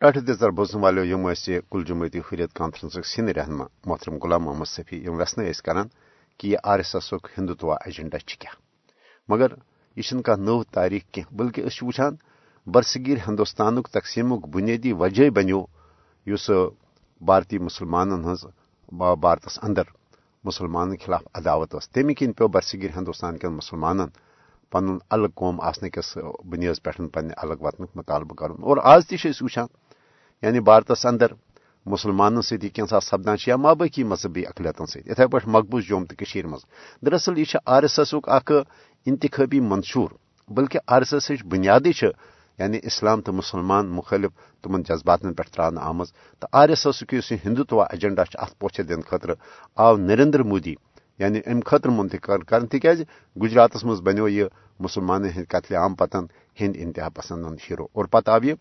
اٹھ 0.00 0.18
دزر 0.18 0.50
بوزن 0.50 0.80
والو 0.80 1.04
یم 1.04 1.28
کل 1.70 1.84
جمعیتی 1.84 2.18
حریت 2.18 2.52
کانفرنسک 2.52 3.06
سین 3.06 3.28
رہنما 3.28 3.64
محترم 3.86 4.16
غلام 4.22 4.42
محمد 4.44 4.68
صفی، 4.68 4.96
یم 4.96 5.14
ویسن 5.14 5.42
کران 5.64 5.88
کہ 6.38 6.48
یہ 6.48 6.56
R 6.64 6.78
S 6.78 6.94
S 6.94 7.14
Hindutva 7.38 7.74
agenda 7.74 8.18
کیا 8.26 8.52
مگر 9.28 9.46
یہ 9.96 10.14
نو 10.38 10.62
تاریخ 10.64 11.02
کی 11.12 11.22
بلکہ 11.30 11.60
اس 11.60 11.82
وچان 11.82 12.14
برصغیر 12.66 13.18
ہندوستان 13.28 13.82
تقسیم 13.82 14.36
بنیادی 14.36 14.92
وجہ 14.92 15.30
بنو 15.30 15.60
اس 16.26 16.50
بھارتی 17.26 17.58
مسلمان 17.58 18.24
ہز 18.24 18.44
بھارتس 19.20 19.58
اندر 19.62 19.82
مسلمان 20.44 20.96
خلاف 21.04 21.22
عداوت 21.34 21.74
اس۔ 21.74 21.88
تمہ 21.90 22.12
کن 22.18 22.32
پو 22.32 22.48
برصغیر 22.48 22.90
ہندوستان 22.96 23.38
کن 23.38 23.52
مسلمان 23.56 23.98
پن 24.70 24.84
الگ 25.10 25.26
قوم 25.34 25.60
آسن 25.60 25.88
کس 25.90 26.18
بنیاد 26.50 26.82
پہ 26.84 26.90
پنہ 27.14 27.32
الگ 27.36 27.58
وطن 27.60 27.84
مطالبہ 27.94 28.34
کرن۔ 28.34 28.62
اور 28.62 28.76
آز 28.92 29.06
تہ 29.06 29.14
وچان 29.40 29.66
یعنی 30.42 30.60
بھارتس 30.60 31.06
اندر 31.06 31.32
مسلمان 31.86 32.42
سی 32.42 32.68
کینسا 32.68 33.00
سپدان 33.00 33.36
یا 33.46 33.56
مابقی 33.56 34.04
مذہبی 34.04 34.46
اقلیتن 34.46 34.86
ست 34.86 35.10
اتھے 35.10 35.26
مقبوض 35.46 35.84
جوم 35.84 36.04
تو 36.04 36.48
مز۔ 36.48 36.64
دراصل 37.06 37.38
یہ 37.38 37.56
آر 37.66 37.82
ایس 37.82 37.98
ایس 37.98 38.14
اخ 38.14 38.52
انتخابی 39.06 39.60
منشور 39.60 40.10
بلکہ 40.48 40.78
آر 40.86 41.02
ایس 41.02 41.30
ایس 41.30 41.44
بنیادی 41.44 41.92
یعنی 42.58 42.78
اسلام 42.82 43.20
تو 43.20 43.32
مسلمان 43.32 43.86
مخالف 43.86 44.30
تمن 44.64 44.82
جذبات 44.82 45.22
پہ 45.36 45.42
تران 45.52 45.78
آمز 45.78 46.12
تو 46.38 46.46
آر 46.52 46.68
ایس 46.68 46.86
ایس 46.86 47.02
اس 47.12 47.32
ہندوتوا 47.44 47.84
ایجنڈا 47.84 48.22
ات 48.34 48.58
پوچھ 48.58 48.80
دن 48.80 49.00
خاطر 49.00 49.30
آو 49.76 49.96
نریندر 49.96 50.42
مودی 50.42 50.74
یعنی 51.20 51.40
ام 51.46 51.60
خاطر 51.66 51.88
منتقل 51.88 52.42
کر 52.42 52.66
تاز 52.66 53.02
گجرات 53.36 53.84
مز 53.84 54.00
بنو 54.00 54.28
یہ 54.28 54.44
مسلمان 54.80 55.24
ہند 55.24 55.44
قتل 55.48 55.74
عام 55.74 55.94
پتن 55.94 56.24
ہند 56.60 56.76
انتہا 56.78 57.08
پسند 57.08 57.46
ہیرو 57.70 57.86
اور 57.92 58.04
پتہ 58.04 58.30
آو 58.30 58.44
یہ 58.44 58.54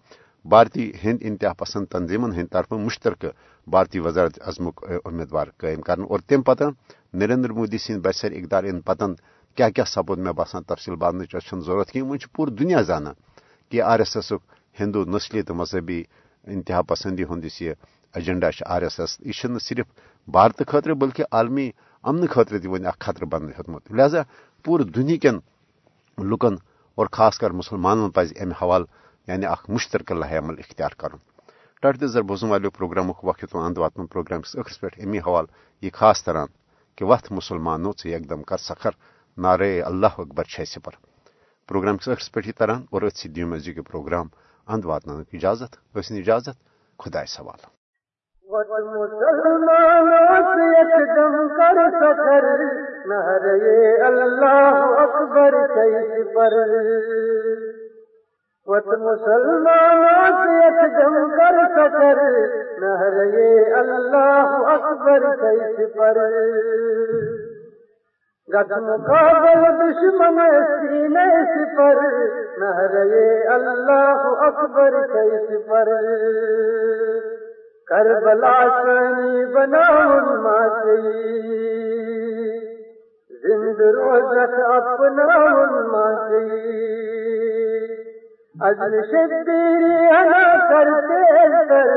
بھارتی 0.46 0.92
ہند 1.04 1.18
انتہا 1.22 1.54
پسند 1.54 1.86
تنظیمن 1.86 2.32
ہند 2.32 2.48
طرف 2.52 2.72
مشترکہ 2.72 3.30
بھارتی 3.68 4.00
وزارت 4.00 4.40
اعظمک 4.42 4.84
امیدوار 5.06 5.48
قائم 5.58 5.82
کر 5.82 6.00
اور 6.00 6.20
تم 6.20 6.42
پتہ 6.42 6.64
نریندر 7.14 7.50
مودی 7.50 7.78
سند 7.78 8.02
برسر 8.02 8.32
اقدار 8.32 8.64
ان 8.64 8.82
پتن 8.82 9.14
کیا 9.58 9.70
کیا 9.70 9.86
سپود 9.86 10.20
مے 10.20 10.32
باسان 10.32 10.64
تفصیل 10.64 10.96
بادنچ 10.96 11.36
ضرورت 11.56 11.92
کی 11.92 12.02
ون 12.02 12.18
پور 12.36 12.48
دنیا 12.48 12.82
زانا 12.82 13.12
کہ 13.72 13.82
آر 13.82 14.00
ایس 14.00 14.16
ایس 14.18 14.34
ہندو 14.80 15.04
نسلی 15.06 15.42
تو 15.42 15.54
مذہبی 15.56 16.04
انتہا 16.48 16.82
پسندی 16.82 17.24
ہند 17.24 17.46
یہ 17.60 17.74
ایجنڈا 18.16 18.50
آر 18.66 18.82
ایس 18.82 19.00
ایس۔ 19.00 19.18
یہ 19.20 19.58
صرف 19.60 19.88
بھارت 20.28 20.62
خاطر 20.68 20.94
بلکہ 20.94 21.24
عالمی 21.32 21.70
امن 22.04 22.28
خاطر 22.28 22.60
تہ 22.60 22.68
ون 22.68 22.86
خطرہ 23.00 23.26
بن 23.26 23.44
ہیوتمت 23.48 23.92
لہذا 23.92 24.22
پور 24.66 24.80
دنیا 24.96 25.18
کن 25.22 25.38
لکن 26.18 26.56
اور 26.98 27.08
خاص 27.12 27.38
کر 27.38 27.52
مسلمانوں 27.52 28.10
پز 28.10 28.34
امہ 28.42 28.54
حوالہ 28.62 28.86
یعنی 29.28 29.46
اخ 29.46 29.70
مشترکہ 29.70 30.14
لاہ 30.14 30.38
عمل 30.38 30.56
اختیار 30.60 30.94
کرن۔ 30.98 31.18
ٹٹ 31.82 32.02
دزر 32.02 32.22
بوزن 32.22 32.50
والو 32.50 32.70
پروگرام 32.70 33.10
وقت 33.24 33.56
اند 33.56 33.78
واتن 33.78 34.06
پروگرام 34.08 34.42
کس 34.42 34.56
اخرس 34.56 34.80
پہ 34.80 34.88
امی 34.98 35.20
حوالہ، 35.20 35.48
یہ 35.82 35.90
خاص 35.94 36.24
تران 36.24 36.48
کہ 36.98 37.06
وقت 37.06 37.32
مسلمانوں 37.32 37.92
سے 38.02 38.14
ایک 38.14 38.30
کر 38.48 38.58
سخر 38.58 38.94
نعرے 39.38 39.82
اللہ 39.82 40.14
اکبر 40.18 40.44
چھ 40.44 40.68
سپر۔ 40.68 41.11
پروگرام 41.72 41.98
کس 41.98 42.08
اخرس 42.08 42.32
پہ 42.32 42.52
تران 42.58 42.82
اور 42.92 43.02
اتھی 43.02 43.30
دیو 43.30 43.48
مزید 43.48 43.78
پروگرام 43.90 44.28
اند 44.68 44.86
واتن 44.86 45.12
اجازت 45.34 45.76
ٲسِن 45.96 46.16
اجازت 46.18 46.58
خدائے 47.00 47.28
سوال 47.28 47.60
اللہ 54.08 54.82
اکبر 54.98 55.56
پر 56.36 56.58
وت 58.68 58.92
مسلمان 59.06 60.44
دم 60.98 61.18
کر 61.38 61.62
سکر 61.78 62.22
نہر 62.82 63.18
اللہ 63.78 64.60
اکبر 64.74 65.30
کئی 65.38 65.88
پر 65.96 66.22
مقابل 68.54 69.62
دشمن 69.80 70.40
سینے 70.80 71.26
سپر 71.52 72.00
نہر 72.60 72.96
اللہ 73.54 74.26
اکبر 74.48 74.98
کئی 75.14 75.58
پر 75.68 75.92
کربلا 77.88 78.58
سنی 78.74 79.46
بنا 79.54 79.86
ماتی 80.42 80.98
زند 83.44 83.82
روزت 83.96 84.60
اپنا 84.72 85.30
ماتی 85.88 86.44
اجل 88.62 89.00
شدیری 89.04 89.96
انا 90.18 90.44
کرتے 90.70 91.24
در 91.70 91.96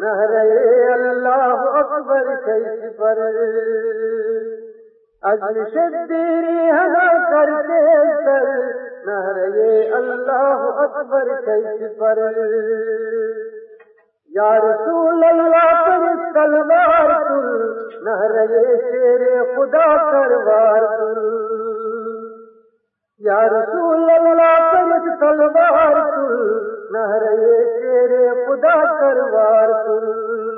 نہرے 0.00 0.44
اللہ 0.92 1.64
اکبر 1.78 2.34
کیس 2.44 2.96
پر 2.96 3.24
اجل 5.22 5.58
شدیری 5.72 6.70
انا 6.76 7.02
کرتے 7.30 7.82
در 8.24 8.46
نہرے 9.06 9.74
اللہ 9.98 10.64
اکبر 10.84 11.28
کیس 11.44 11.92
پر؟ 11.98 12.18
یا 14.30 14.48
رسول 14.58 15.24
اللہ 15.24 15.68
پر 15.84 16.06
تلوار 16.34 17.12
کل 17.28 17.46
نہرے 18.04 18.64
شیر 18.80 19.24
خدا 19.52 19.86
کروار 20.02 20.86
کل 20.92 21.20
یا 23.20 23.40
رسول 23.48 24.10
اللہ 24.10 24.56
پر 24.72 25.08
تلوار 25.20 26.00
کل 26.10 26.42
نہرے 26.90 27.52
تیرے 27.76 28.28
خدا 28.40 28.74
کروار 28.94 29.72
کل 29.84 30.51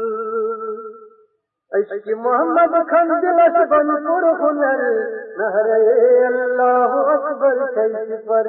عشق 1.74 2.08
محمد 2.16 2.74
کھن 2.88 3.08
دلس 3.22 3.56
بن 3.68 3.88
پر 4.04 4.24
ہنر 4.40 4.82
نہرے 5.38 6.26
اللہ 6.26 6.94
اکبر 7.14 7.72
کیس 7.74 8.26
پر۔ 8.26 8.46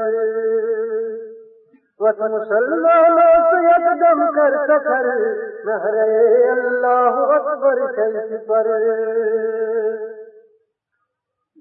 وط 2.00 2.22
مسلمانوں 2.22 3.32
سے 3.46 3.64
یکدم 3.66 4.22
کر 4.32 4.58
سکر 4.68 5.10
نہرے 5.66 6.52
اللہ 6.52 7.20
اکبر 7.38 7.82
کیس 7.92 8.48
پر۔ 8.48 8.68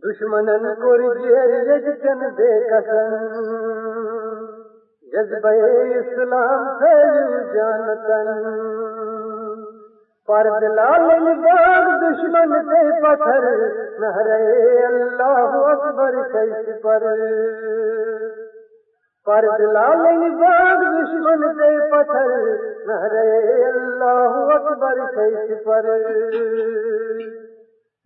دشمنن 0.04 0.74
کور 0.74 1.14
جیر 1.14 1.54
یجتن 1.70 2.18
بے 2.18 2.52
قسم، 2.68 3.14
جذبہ 5.02 5.54
اسلام 5.96 6.78
پھیلو 6.78 7.52
جانتن 7.54 9.13
پر 10.28 10.46
دلال 10.60 11.34
باغ 11.34 11.88
دشمن 12.02 12.52
سے 12.62 13.00
پتھر 13.00 13.42
نہرے 13.98 14.86
اللہ 14.86 15.56
اکبر 15.72 16.14
کیس 16.32 16.82
پر۔ 16.82 17.02
پر 19.26 19.44
دلال 19.58 20.30
باغ 20.30 20.80
دشمن 21.00 21.52
سے 21.52 21.90
پتھر 21.90 22.30
نہرے 22.86 23.64
اللہ 23.64 24.30
اکبر 24.54 24.98
کیس 25.14 25.64
پر۔ 25.64 25.90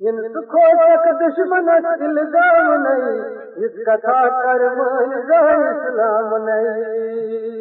ان 0.00 0.22
سکھو 0.28 0.66
تک 0.82 1.06
دشمن 1.20 1.68
الزام 1.68 2.74
نہیں، 2.82 3.20
اس 3.56 3.72
کتھا 3.86 4.42
کر 4.42 4.60
منظا 4.76 5.40
اسلام 5.70 6.36
نہیں۔ 6.44 7.57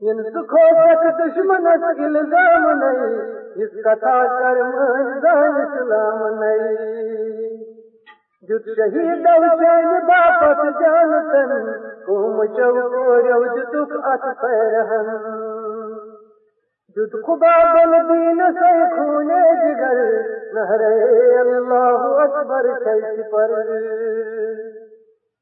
ان 0.00 0.22
سکھو 0.22 0.64
تک 0.80 1.04
دشمن 1.18 1.66
الزام 1.66 2.64
نہیں، 2.80 3.14
اس 3.62 3.70
کتھا 3.84 4.16
کر 4.40 4.58
منظا 4.62 5.36
اسلام 5.60 6.26
نہیں۔ 6.40 7.46
جت 8.48 8.66
شہید 8.76 9.24
چین 9.60 9.88
باپت 10.08 10.60
جانتن 10.80 11.72
قوم 12.06 12.44
چوکو 12.44 13.16
روج 13.16 13.56
تک 13.70 13.96
ات 14.02 14.26
پیرہن 14.40 15.08
جد 16.96 17.16
خدا 17.26 17.56
بل 17.72 17.96
دین 18.08 18.42
سے 18.58 18.72
خونے 18.96 19.42
جگر 19.62 19.98
نہرے 20.52 20.94
اللہ 21.40 22.06
اکبر 22.22 22.72
کیس 22.84 23.30
پر۔ 23.32 23.50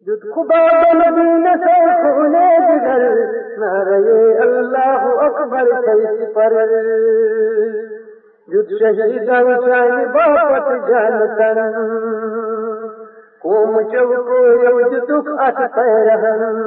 خدا 0.06 0.62
بل 0.80 1.44
سے 1.60 1.76
خونے 2.00 2.48
جگر 2.64 3.04
نہرے 3.58 4.24
اللہ 4.38 5.06
اکبر 5.20 5.70
کیس 5.80 6.34
پر۔ 6.34 6.56
جد 8.48 8.74
شہید 8.80 9.26
چاہی 9.26 10.04
باپت 10.06 10.68
جان 10.88 11.18
کر، 11.38 11.60
قوم 13.42 13.80
چوکو 13.82 14.44
یوج 14.64 14.94
دکھ 15.08 15.32
ات 15.38 15.74
پیرہن 15.74 16.62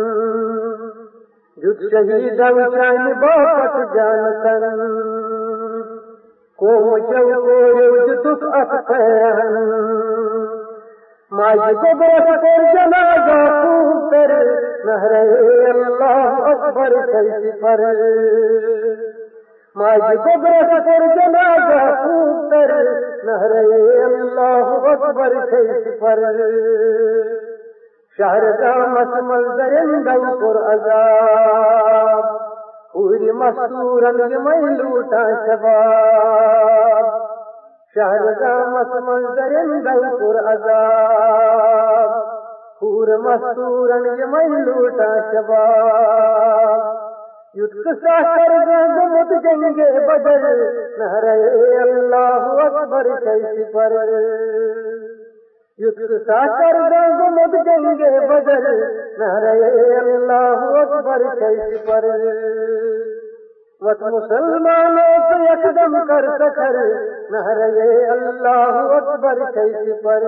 جد 1.57 1.87
شہید 1.91 2.37
چان 2.37 3.13
باپت 3.13 3.95
جان 3.95 4.27
کر 4.43 4.69
کو 6.59 6.99
چو 6.99 8.35
تک 8.35 8.43
اک 8.43 8.87
پہن 8.87 10.56
مائی 11.37 11.73
کو 11.73 11.97
بوس 11.97 12.41
کر 12.41 12.63
جنازہ 12.73 13.51
خوب 13.61 14.11
کر 14.11 14.31
نہرے 14.85 15.19
اللہ 15.69 16.39
اکبر 16.45 16.89
کیسی 17.05 17.51
پر۔ 17.61 17.81
مائی 19.75 20.17
کو 20.17 20.39
بوس 20.39 20.71
کر 20.85 21.05
جنازہ 21.15 21.83
خوب 22.03 22.51
کر 22.51 22.73
نہرے 23.23 24.03
اللہ 24.03 24.87
اکبر 24.91 25.33
کیسی 25.45 25.99
پر۔ 25.99 26.19
شہر 28.17 28.51
کا 28.51 28.75
مسمل 28.75 29.57
درندل 29.57 30.25
پر 30.39 30.73
عذاب، 30.73 32.23
پوری 32.93 33.31
مستورن 33.31 34.43
میں 34.43 34.61
لوٹا 34.61 35.27
شباب۔ 35.45 37.26
شہر 37.97 38.33
کا 38.33 38.55
مسمل 38.67 39.23
درندل 39.37 40.03
پر 40.17 40.39
عذاب. 40.49 42.11
پور 42.81 43.07
مستورن 43.17 44.03
میں 44.31 44.47
لوٹا 44.49 45.07
شباب. 45.31 46.83
یدھ 47.55 47.87
سا 48.03 48.17
کر 48.35 48.53
گمت 48.89 49.31
جنگے 49.43 49.89
بدل 50.07 50.45
نہرے 50.99 51.35
اللہ 51.81 52.61
اکبر 52.65 53.09
کیسی 53.19 53.63
پر. 53.73 53.97
کر 56.59 56.79
مد 57.31 57.59
گنگے 57.67 58.15
بدل 58.27 58.71
نہرے 59.19 59.73
اللہ 59.97 60.71
اکبر 60.81 61.29
کیس 61.39 61.87
پر. 61.87 62.11
وت 63.81 64.01
مسلمانوں 64.03 65.09
سے 65.27 65.35
یکدم 65.43 65.95
کر 66.05 66.25
سکر 66.37 66.77
نہرے 67.31 68.05
اللہ 68.05 68.79
اکبر 68.95 69.51
کیس 69.51 70.03
پر۔ 70.03 70.23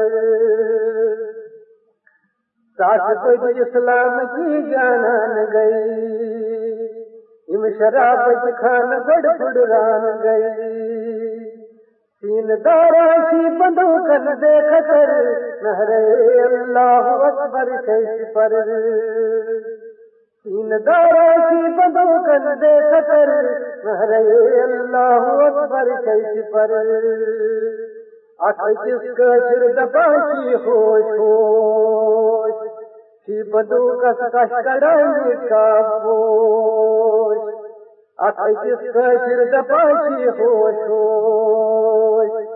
ساتھ 2.77 3.23
تجھ 3.23 3.61
اسلام 3.61 4.19
کی 4.19 4.71
جانان 4.71 5.45
گئی 5.53 6.87
ام 7.47 7.67
شراب 7.79 8.29
کھان 8.59 8.89
بڑ 9.07 9.21
پڑران 9.39 10.05
گئی۔ 10.23 11.49
تین 12.23 12.55
دارا 12.65 13.07
سی 13.29 13.57
بندو 13.57 13.89
کر 14.07 14.33
دیکھ 14.35 14.89
کر 14.89 15.13
نہرے 15.61 16.03
اللہ 16.43 17.11
اکبر 17.25 17.75
کیسی 17.85 18.33
پر۔ 18.33 18.53
تین 20.49 20.71
دارا 20.85 21.25
کی 21.49 21.73
بدو 21.73 22.13
کر 22.25 22.45
دے 22.55 22.69
خطر 22.91 23.29
نہرے 23.85 24.61
اللہ 24.61 25.27
اکبر 25.43 25.89
کیسی 26.05 26.41
پر۔ 26.51 26.71
اکھ 28.39 28.63
کس 28.81 29.03
کشر 29.17 29.65
دپاشی 29.71 30.55
ہوش 30.55 31.03
ہوش۔ 31.19 32.67
کی 33.25 33.51
بدو 33.51 33.81
کس 33.99 34.23
کش 34.31 34.53
کڑائی 34.65 35.35
کا 35.49 35.99
پوش 36.03 37.37
اکھ 38.17 38.41
کس 38.63 38.81
کشر 38.93 39.43
دپاشی 39.51 40.29
ہوش 40.29 40.89
ہوش۔ 40.89 42.47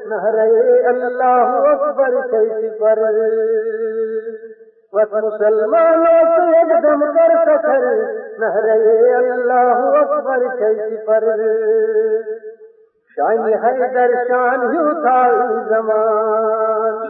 نہرے 0.09 0.81
اللہ 0.88 1.54
اکبر 1.68 2.16
کیسی 2.31 2.68
پر۔ 2.78 2.98
بس 4.92 5.12
مسلمانوں 5.12 6.18
سے 6.24 6.57
ایک 6.57 6.72
دم 6.83 7.04
کر 7.12 7.33
نہرے 8.38 8.76
اللہ 9.14 9.70
اکبر 10.00 10.44
کیسی 10.59 10.96
پر۔ 11.07 11.24
شان 13.16 13.48
ہے 13.48 13.72
درشان 13.94 14.61
یوں 14.74 14.92
تھا 15.02 15.20
زمان، 15.68 17.07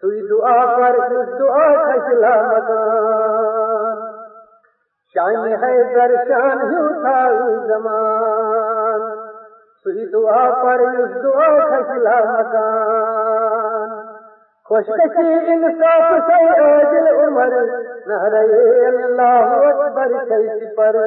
سوئی 0.00 0.20
دعا 0.30 0.76
پر 0.76 1.22
دعا 1.38 1.68
کھسلا 1.84 2.34
مکان۔ 2.42 3.96
شان 5.14 5.46
ہے 5.48 5.74
درشان 5.94 6.58
یوں 6.72 6.88
تھا 7.02 7.20
زمان 7.66 8.67
سوئی 9.88 10.06
دعا 10.06 10.40
پر 10.62 10.80
اس 10.80 11.12
دعا 11.22 11.48
کھسلا 11.68 12.16
مکان 12.24 13.92
خوشکشی 14.64 15.36
انصاف 15.52 16.10
سے 16.26 16.40
عاجل 16.64 17.06
عمر 17.12 17.54
نہرے 18.06 18.42
اللہ 18.88 19.54
اکبر 19.68 20.12
کیسی 20.28 20.74
پر۔ 20.76 20.98